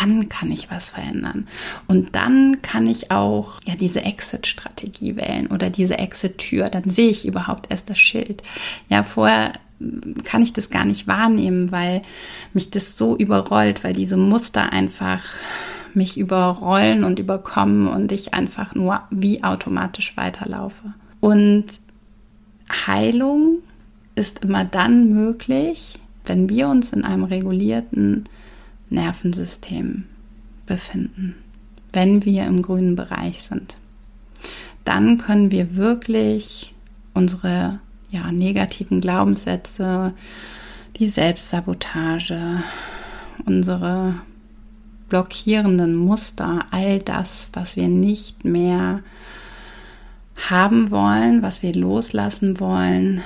dann 0.00 0.28
kann 0.28 0.50
ich 0.50 0.70
was 0.70 0.90
verändern. 0.90 1.46
Und 1.86 2.14
dann 2.14 2.62
kann 2.62 2.86
ich 2.86 3.10
auch 3.10 3.60
ja 3.64 3.74
diese 3.74 4.02
Exit-Strategie 4.02 5.16
wählen 5.16 5.46
oder 5.48 5.70
diese 5.70 5.98
Exit-Tür. 5.98 6.68
Dann 6.68 6.88
sehe 6.88 7.10
ich 7.10 7.26
überhaupt 7.26 7.70
erst 7.70 7.90
das 7.90 7.98
Schild. 7.98 8.42
Ja, 8.88 9.02
vorher 9.02 9.52
kann 10.24 10.42
ich 10.42 10.52
das 10.52 10.70
gar 10.70 10.84
nicht 10.84 11.06
wahrnehmen, 11.06 11.70
weil 11.70 12.02
mich 12.52 12.70
das 12.70 12.96
so 12.96 13.16
überrollt, 13.16 13.84
weil 13.84 13.92
diese 13.92 14.16
Muster 14.16 14.72
einfach 14.72 15.22
mich 15.94 16.18
überrollen 16.18 17.04
und 17.04 17.18
überkommen 17.18 17.88
und 17.88 18.12
ich 18.12 18.34
einfach 18.34 18.74
nur 18.74 19.00
wie 19.10 19.42
automatisch 19.42 20.16
weiterlaufe. 20.16 20.94
Und 21.20 21.66
Heilung 22.86 23.58
ist 24.14 24.44
immer 24.44 24.64
dann 24.64 25.10
möglich, 25.10 25.98
wenn 26.26 26.48
wir 26.48 26.68
uns 26.68 26.92
in 26.92 27.04
einem 27.04 27.24
regulierten 27.24 28.24
Nervensystem 28.90 30.04
befinden, 30.66 31.34
wenn 31.92 32.24
wir 32.24 32.44
im 32.44 32.62
grünen 32.62 32.96
Bereich 32.96 33.42
sind. 33.42 33.76
Dann 34.84 35.18
können 35.18 35.50
wir 35.50 35.76
wirklich 35.76 36.74
unsere 37.14 37.80
ja, 38.10 38.30
negativen 38.30 39.00
Glaubenssätze, 39.00 40.14
die 40.96 41.08
Selbstsabotage, 41.08 42.62
unsere 43.44 44.20
blockierenden 45.08 45.94
Muster, 45.94 46.66
all 46.70 47.00
das, 47.00 47.50
was 47.52 47.76
wir 47.76 47.88
nicht 47.88 48.44
mehr 48.44 49.02
haben 50.48 50.90
wollen, 50.90 51.42
was 51.42 51.62
wir 51.62 51.74
loslassen 51.74 52.60
wollen, 52.60 53.22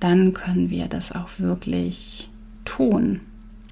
dann 0.00 0.32
können 0.32 0.70
wir 0.70 0.86
das 0.86 1.12
auch 1.12 1.28
wirklich 1.38 2.30
tun. 2.64 3.20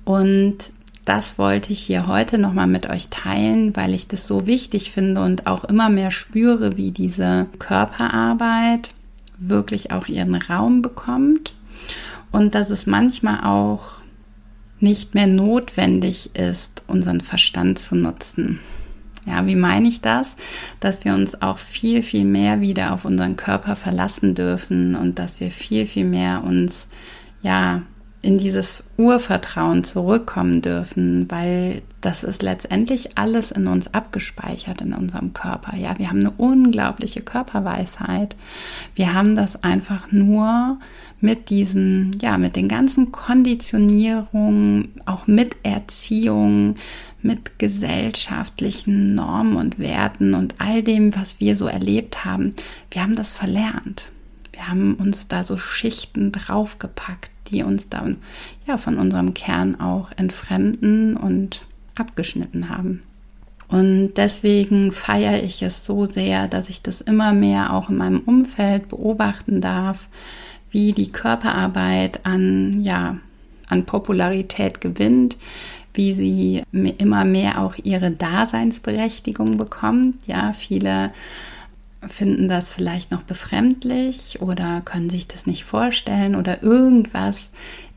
Und 0.04 0.70
das 1.04 1.38
wollte 1.38 1.73
ich 1.73 1.80
hier 1.80 2.06
heute 2.06 2.38
nochmal 2.38 2.68
mit 2.68 2.88
euch 2.88 3.09
teilen, 3.09 3.75
weil 3.76 3.92
ich 3.94 4.06
das 4.06 4.26
so 4.26 4.47
wichtig 4.47 4.92
finde 4.92 5.23
und 5.23 5.47
auch 5.47 5.64
immer 5.64 5.88
mehr 5.88 6.11
spüre, 6.11 6.76
wie 6.76 6.92
diese 6.92 7.47
Körperarbeit 7.59 8.94
wirklich 9.38 9.90
auch 9.90 10.06
ihren 10.06 10.37
Raum 10.37 10.82
bekommt 10.82 11.54
und 12.30 12.54
dass 12.54 12.71
es 12.71 12.87
manchmal 12.87 13.44
auch 13.44 14.02
nicht 14.78 15.15
mehr 15.15 15.26
notwendig 15.26 16.34
ist, 16.34 16.82
unseren 16.86 17.21
Verstand 17.21 17.78
zu 17.78 17.95
nutzen. 17.95 18.60
Ja, 19.26 19.47
wie 19.47 19.54
meine 19.54 19.86
ich 19.86 20.00
das? 20.00 20.36
Dass 20.80 21.04
wir 21.04 21.15
uns 21.15 21.41
auch 21.43 21.58
viel, 21.58 22.02
viel 22.02 22.25
mehr 22.25 22.60
wieder 22.60 22.93
auf 22.93 23.04
unseren 23.04 23.36
Körper 23.36 23.76
verlassen 23.76 24.34
dürfen 24.34 24.97
und 24.97 25.21
dass 25.21 25.38
wir 25.38 25.52
viel, 25.52 25.86
viel 25.86 26.04
mehr 26.04 26.43
uns, 26.43 26.88
ja, 27.43 27.82
in 28.23 28.39
dieses 28.39 28.85
Urvertrauen 28.97 29.82
zurückkommen 29.82 30.63
dürfen, 30.63 31.28
weil 31.28 31.82
das 32.00 32.23
ist 32.23 32.43
letztendlich 32.43 33.19
alles 33.19 33.50
in 33.50 33.67
uns 33.67 33.93
abgespeichert 33.93 34.80
in 34.80 34.95
unserem 34.95 35.32
Körper. 35.35 35.76
Ja, 35.76 35.99
wir 35.99 36.08
haben 36.08 36.21
eine 36.21 36.30
unglaubliche 36.30 37.21
Körperweisheit. 37.21 38.37
Wir 38.95 39.13
haben 39.13 39.35
das 39.35 39.65
einfach 39.65 40.13
nur 40.13 40.78
mit 41.21 41.50
diesen, 41.50 42.17
ja, 42.21 42.39
mit 42.39 42.54
den 42.54 42.69
ganzen 42.69 43.11
Konditionierungen, 43.11 44.93
auch 45.04 45.26
mit 45.26 45.56
Erziehung, 45.65 46.75
mit 47.23 47.58
gesellschaftlichen 47.58 49.15
Normen 49.17 49.56
und 49.56 49.78
Werten 49.80 50.35
und 50.35 50.54
all 50.58 50.82
dem, 50.82 51.15
was 51.17 51.41
wir 51.41 51.56
so 51.56 51.67
erlebt 51.67 52.25
haben. 52.25 52.50
Wir 52.91 53.02
haben 53.02 53.17
das 53.17 53.32
verlernt. 53.32 54.11
Wir 54.52 54.69
haben 54.69 54.95
uns 54.95 55.28
da 55.28 55.45
so 55.45 55.58
Schichten 55.58 56.32
draufgepackt 56.32 57.32
die 57.52 57.62
uns 57.62 57.88
dann 57.88 58.17
ja 58.67 58.78
von 58.78 58.99
unserem 58.99 59.34
Kern 59.34 59.80
auch 59.80 60.10
entfremden 60.17 61.17
und 61.17 61.62
abgeschnitten 61.95 62.69
haben. 62.69 63.02
Und 63.69 64.15
deswegen 64.17 64.93
feiere 64.93 65.43
ich 65.43 65.62
es 65.62 65.84
so 65.84 66.04
sehr, 66.04 66.49
dass 66.49 66.69
ich 66.69 66.82
das 66.82 67.00
immer 67.00 67.32
mehr 67.32 67.73
auch 67.73 67.88
in 67.88 67.97
meinem 67.97 68.21
Umfeld 68.21 68.88
beobachten 68.88 69.60
darf, 69.60 70.08
wie 70.71 70.93
die 70.93 71.10
Körperarbeit 71.10 72.25
an, 72.25 72.80
ja, 72.82 73.17
an 73.69 73.86
Popularität 73.86 74.80
gewinnt, 74.80 75.36
wie 75.95 76.12
sie 76.12 76.62
immer 76.73 77.25
mehr 77.25 77.62
auch 77.62 77.75
ihre 77.82 78.10
Daseinsberechtigung 78.10 79.56
bekommt. 79.56 80.26
Ja, 80.26 80.52
viele 80.52 81.12
finden 82.08 82.49
das 82.49 82.73
vielleicht 82.73 83.10
noch 83.10 83.23
befremdlich 83.23 84.41
oder 84.41 84.80
können 84.84 85.10
sich 85.10 85.28
das 85.28 85.47
nicht 85.47 85.65
vorstellen 85.65 86.34
oder 86.34 86.62
irgendwas 86.62 87.50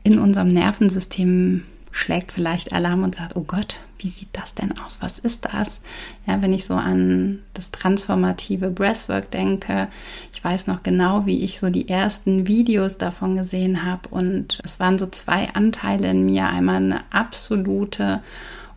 in 0.04 0.18
unserem 0.18 0.48
Nervensystem 0.48 1.64
schlägt 1.90 2.30
vielleicht 2.30 2.72
Alarm 2.72 3.02
und 3.02 3.16
sagt, 3.16 3.36
oh 3.36 3.44
Gott, 3.46 3.76
wie 3.98 4.08
sieht 4.08 4.28
das 4.32 4.54
denn 4.54 4.78
aus? 4.78 4.98
Was 5.00 5.18
ist 5.18 5.46
das? 5.46 5.80
Ja, 6.26 6.42
wenn 6.42 6.52
ich 6.52 6.66
so 6.66 6.74
an 6.74 7.40
das 7.54 7.70
transformative 7.70 8.70
Breathwork 8.70 9.30
denke, 9.30 9.88
ich 10.32 10.44
weiß 10.44 10.66
noch 10.66 10.82
genau, 10.82 11.24
wie 11.24 11.42
ich 11.42 11.58
so 11.58 11.70
die 11.70 11.88
ersten 11.88 12.46
Videos 12.46 12.98
davon 12.98 13.36
gesehen 13.36 13.84
habe 13.84 14.08
und 14.10 14.60
es 14.62 14.78
waren 14.78 14.98
so 14.98 15.06
zwei 15.06 15.48
Anteile 15.54 16.10
in 16.10 16.26
mir, 16.26 16.46
einmal 16.48 16.76
eine 16.76 17.00
absolute 17.10 18.20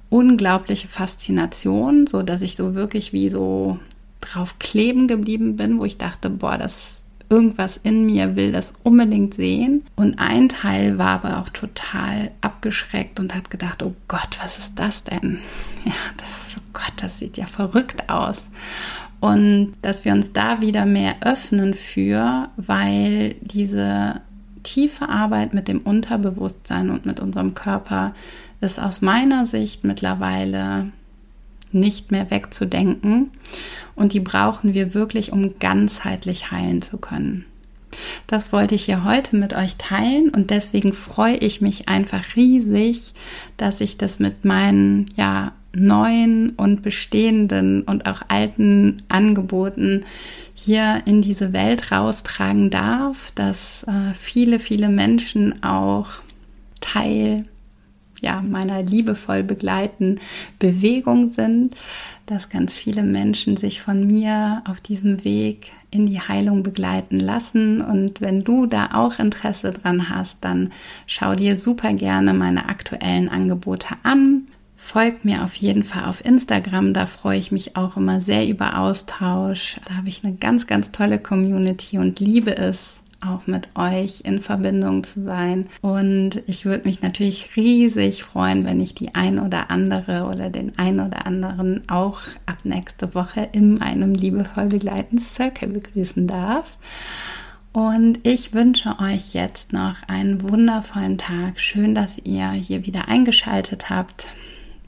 unglaubliche 0.09 0.87
Faszination, 0.87 2.07
so 2.07 2.23
dass 2.23 2.41
ich 2.41 2.55
so 2.55 2.73
wirklich 2.73 3.13
wie 3.13 3.29
so 3.29 3.77
drauf 4.21 4.59
kleben 4.59 5.07
geblieben 5.07 5.55
bin, 5.55 5.79
wo 5.79 5.85
ich 5.85 5.97
dachte, 5.97 6.29
boah, 6.29 6.57
das 6.57 7.05
irgendwas 7.29 7.77
in 7.77 8.05
mir 8.05 8.35
will 8.35 8.51
das 8.51 8.73
unbedingt 8.83 9.35
sehen. 9.35 9.85
Und 9.95 10.19
ein 10.19 10.49
Teil 10.49 10.97
war 10.97 11.23
aber 11.23 11.39
auch 11.39 11.49
total 11.49 12.31
abgeschreckt 12.41 13.19
und 13.19 13.35
hat 13.35 13.49
gedacht, 13.49 13.83
oh 13.83 13.93
Gott, 14.07 14.39
was 14.41 14.57
ist 14.57 14.73
das 14.75 15.03
denn? 15.03 15.39
Ja, 15.85 15.93
das, 16.17 16.55
oh 16.57 16.61
Gott, 16.73 16.91
das 16.97 17.19
sieht 17.19 17.37
ja 17.37 17.45
verrückt 17.45 18.09
aus. 18.09 18.45
Und 19.21 19.75
dass 19.81 20.03
wir 20.03 20.11
uns 20.11 20.33
da 20.33 20.61
wieder 20.61 20.85
mehr 20.85 21.15
öffnen 21.21 21.73
für, 21.73 22.49
weil 22.57 23.35
diese 23.41 24.21
tiefe 24.63 25.07
Arbeit 25.07 25.53
mit 25.53 25.69
dem 25.69 25.79
Unterbewusstsein 25.79 26.89
und 26.89 27.05
mit 27.05 27.21
unserem 27.21 27.55
Körper 27.55 28.13
ist 28.59 28.79
aus 28.79 29.01
meiner 29.01 29.45
Sicht 29.45 29.85
mittlerweile 29.85 30.91
nicht 31.71 32.11
mehr 32.11 32.29
wegzudenken. 32.29 33.31
Und 33.99 34.13
die 34.13 34.21
brauchen 34.21 34.73
wir 34.73 34.93
wirklich, 34.93 35.33
um 35.33 35.59
ganzheitlich 35.59 36.51
heilen 36.51 36.81
zu 36.81 36.97
können. 36.97 37.43
Das 38.27 38.53
wollte 38.53 38.75
ich 38.75 38.85
hier 38.85 39.03
heute 39.03 39.35
mit 39.35 39.53
euch 39.53 39.75
teilen 39.75 40.29
und 40.29 40.51
deswegen 40.51 40.93
freue 40.93 41.35
ich 41.35 41.59
mich 41.59 41.89
einfach 41.89 42.37
riesig, 42.37 43.13
dass 43.57 43.81
ich 43.81 43.97
das 43.97 44.19
mit 44.19 44.45
meinen 44.45 45.07
ja 45.17 45.51
neuen 45.73 46.51
und 46.51 46.81
bestehenden 46.81 47.81
und 47.81 48.05
auch 48.07 48.21
alten 48.29 49.03
Angeboten 49.09 50.05
hier 50.53 51.01
in 51.05 51.21
diese 51.21 51.51
Welt 51.51 51.91
raustragen 51.91 52.69
darf, 52.69 53.33
dass 53.35 53.83
äh, 53.83 54.13
viele, 54.13 54.59
viele 54.59 54.87
Menschen 54.87 55.61
auch 55.61 56.07
Teil 56.79 57.45
ja, 58.21 58.41
meiner 58.41 58.83
liebevoll 58.83 59.43
begleiten 59.43 60.19
Bewegung 60.59 61.31
sind, 61.31 61.75
dass 62.25 62.49
ganz 62.49 62.75
viele 62.75 63.01
Menschen 63.01 63.57
sich 63.57 63.81
von 63.81 64.05
mir 64.05 64.61
auf 64.67 64.81
diesem 64.81 65.23
Weg 65.23 65.71
in 65.91 66.05
die 66.05 66.21
Heilung 66.21 66.61
begleiten 66.61 67.19
lassen. 67.19 67.81
Und 67.81 68.21
wenn 68.21 68.43
du 68.43 68.67
da 68.67 68.89
auch 68.93 69.17
Interesse 69.19 69.71
dran 69.71 70.09
hast, 70.09 70.37
dann 70.41 70.71
schau 71.07 71.33
dir 71.33 71.55
super 71.55 71.93
gerne 71.93 72.33
meine 72.33 72.69
aktuellen 72.69 73.29
Angebote 73.29 73.95
an. 74.03 74.47
Folgt 74.81 75.25
mir 75.25 75.43
auf 75.43 75.55
jeden 75.55 75.83
Fall 75.83 76.05
auf 76.05 76.23
Instagram, 76.23 76.93
da 76.93 77.05
freue 77.05 77.37
ich 77.37 77.51
mich 77.51 77.75
auch 77.75 77.97
immer 77.97 78.21
sehr 78.21 78.47
über 78.47 78.79
Austausch. 78.79 79.77
Da 79.85 79.97
habe 79.97 80.07
ich 80.07 80.23
eine 80.23 80.35
ganz, 80.35 80.67
ganz 80.67 80.91
tolle 80.91 81.19
Community 81.19 81.97
und 81.97 82.19
liebe 82.21 82.55
es, 82.55 83.01
auch 83.21 83.47
mit 83.47 83.67
euch 83.75 84.21
in 84.21 84.41
Verbindung 84.41 85.03
zu 85.03 85.23
sein. 85.23 85.67
Und 85.81 86.41
ich 86.47 86.65
würde 86.65 86.87
mich 86.87 87.01
natürlich 87.01 87.55
riesig 87.55 88.23
freuen, 88.23 88.65
wenn 88.65 88.79
ich 88.79 88.95
die 88.95 89.15
ein 89.15 89.39
oder 89.39 89.71
andere 89.71 90.25
oder 90.25 90.49
den 90.49 90.77
ein 90.77 90.99
oder 90.99 91.25
anderen 91.25 91.87
auch 91.89 92.21
ab 92.45 92.57
nächste 92.63 93.13
Woche 93.15 93.49
in 93.51 93.75
meinem 93.75 94.13
liebevoll 94.13 94.67
begleitenden 94.67 95.25
Circle 95.25 95.69
begrüßen 95.69 96.27
darf. 96.27 96.77
Und 97.71 98.19
ich 98.23 98.53
wünsche 98.53 98.99
euch 98.99 99.33
jetzt 99.33 99.73
noch 99.73 99.95
einen 100.07 100.49
wundervollen 100.49 101.17
Tag. 101.17 101.59
Schön, 101.59 101.93
dass 101.93 102.17
ihr 102.23 102.49
hier 102.51 102.85
wieder 102.85 103.07
eingeschaltet 103.07 103.89
habt. 103.89 104.27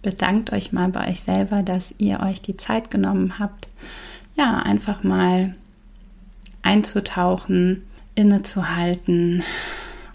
Bedankt 0.02 0.52
euch 0.52 0.72
mal 0.72 0.90
bei 0.90 1.10
euch 1.10 1.22
selber, 1.22 1.62
dass 1.62 1.94
ihr 2.00 2.22
euch 2.22 2.42
die 2.42 2.58
Zeit 2.58 2.90
genommen 2.90 3.38
habt, 3.38 3.68
ja, 4.36 4.58
einfach 4.58 5.04
mal 5.04 5.56
einzutauchen 6.64 7.84
innezuhalten, 8.16 9.44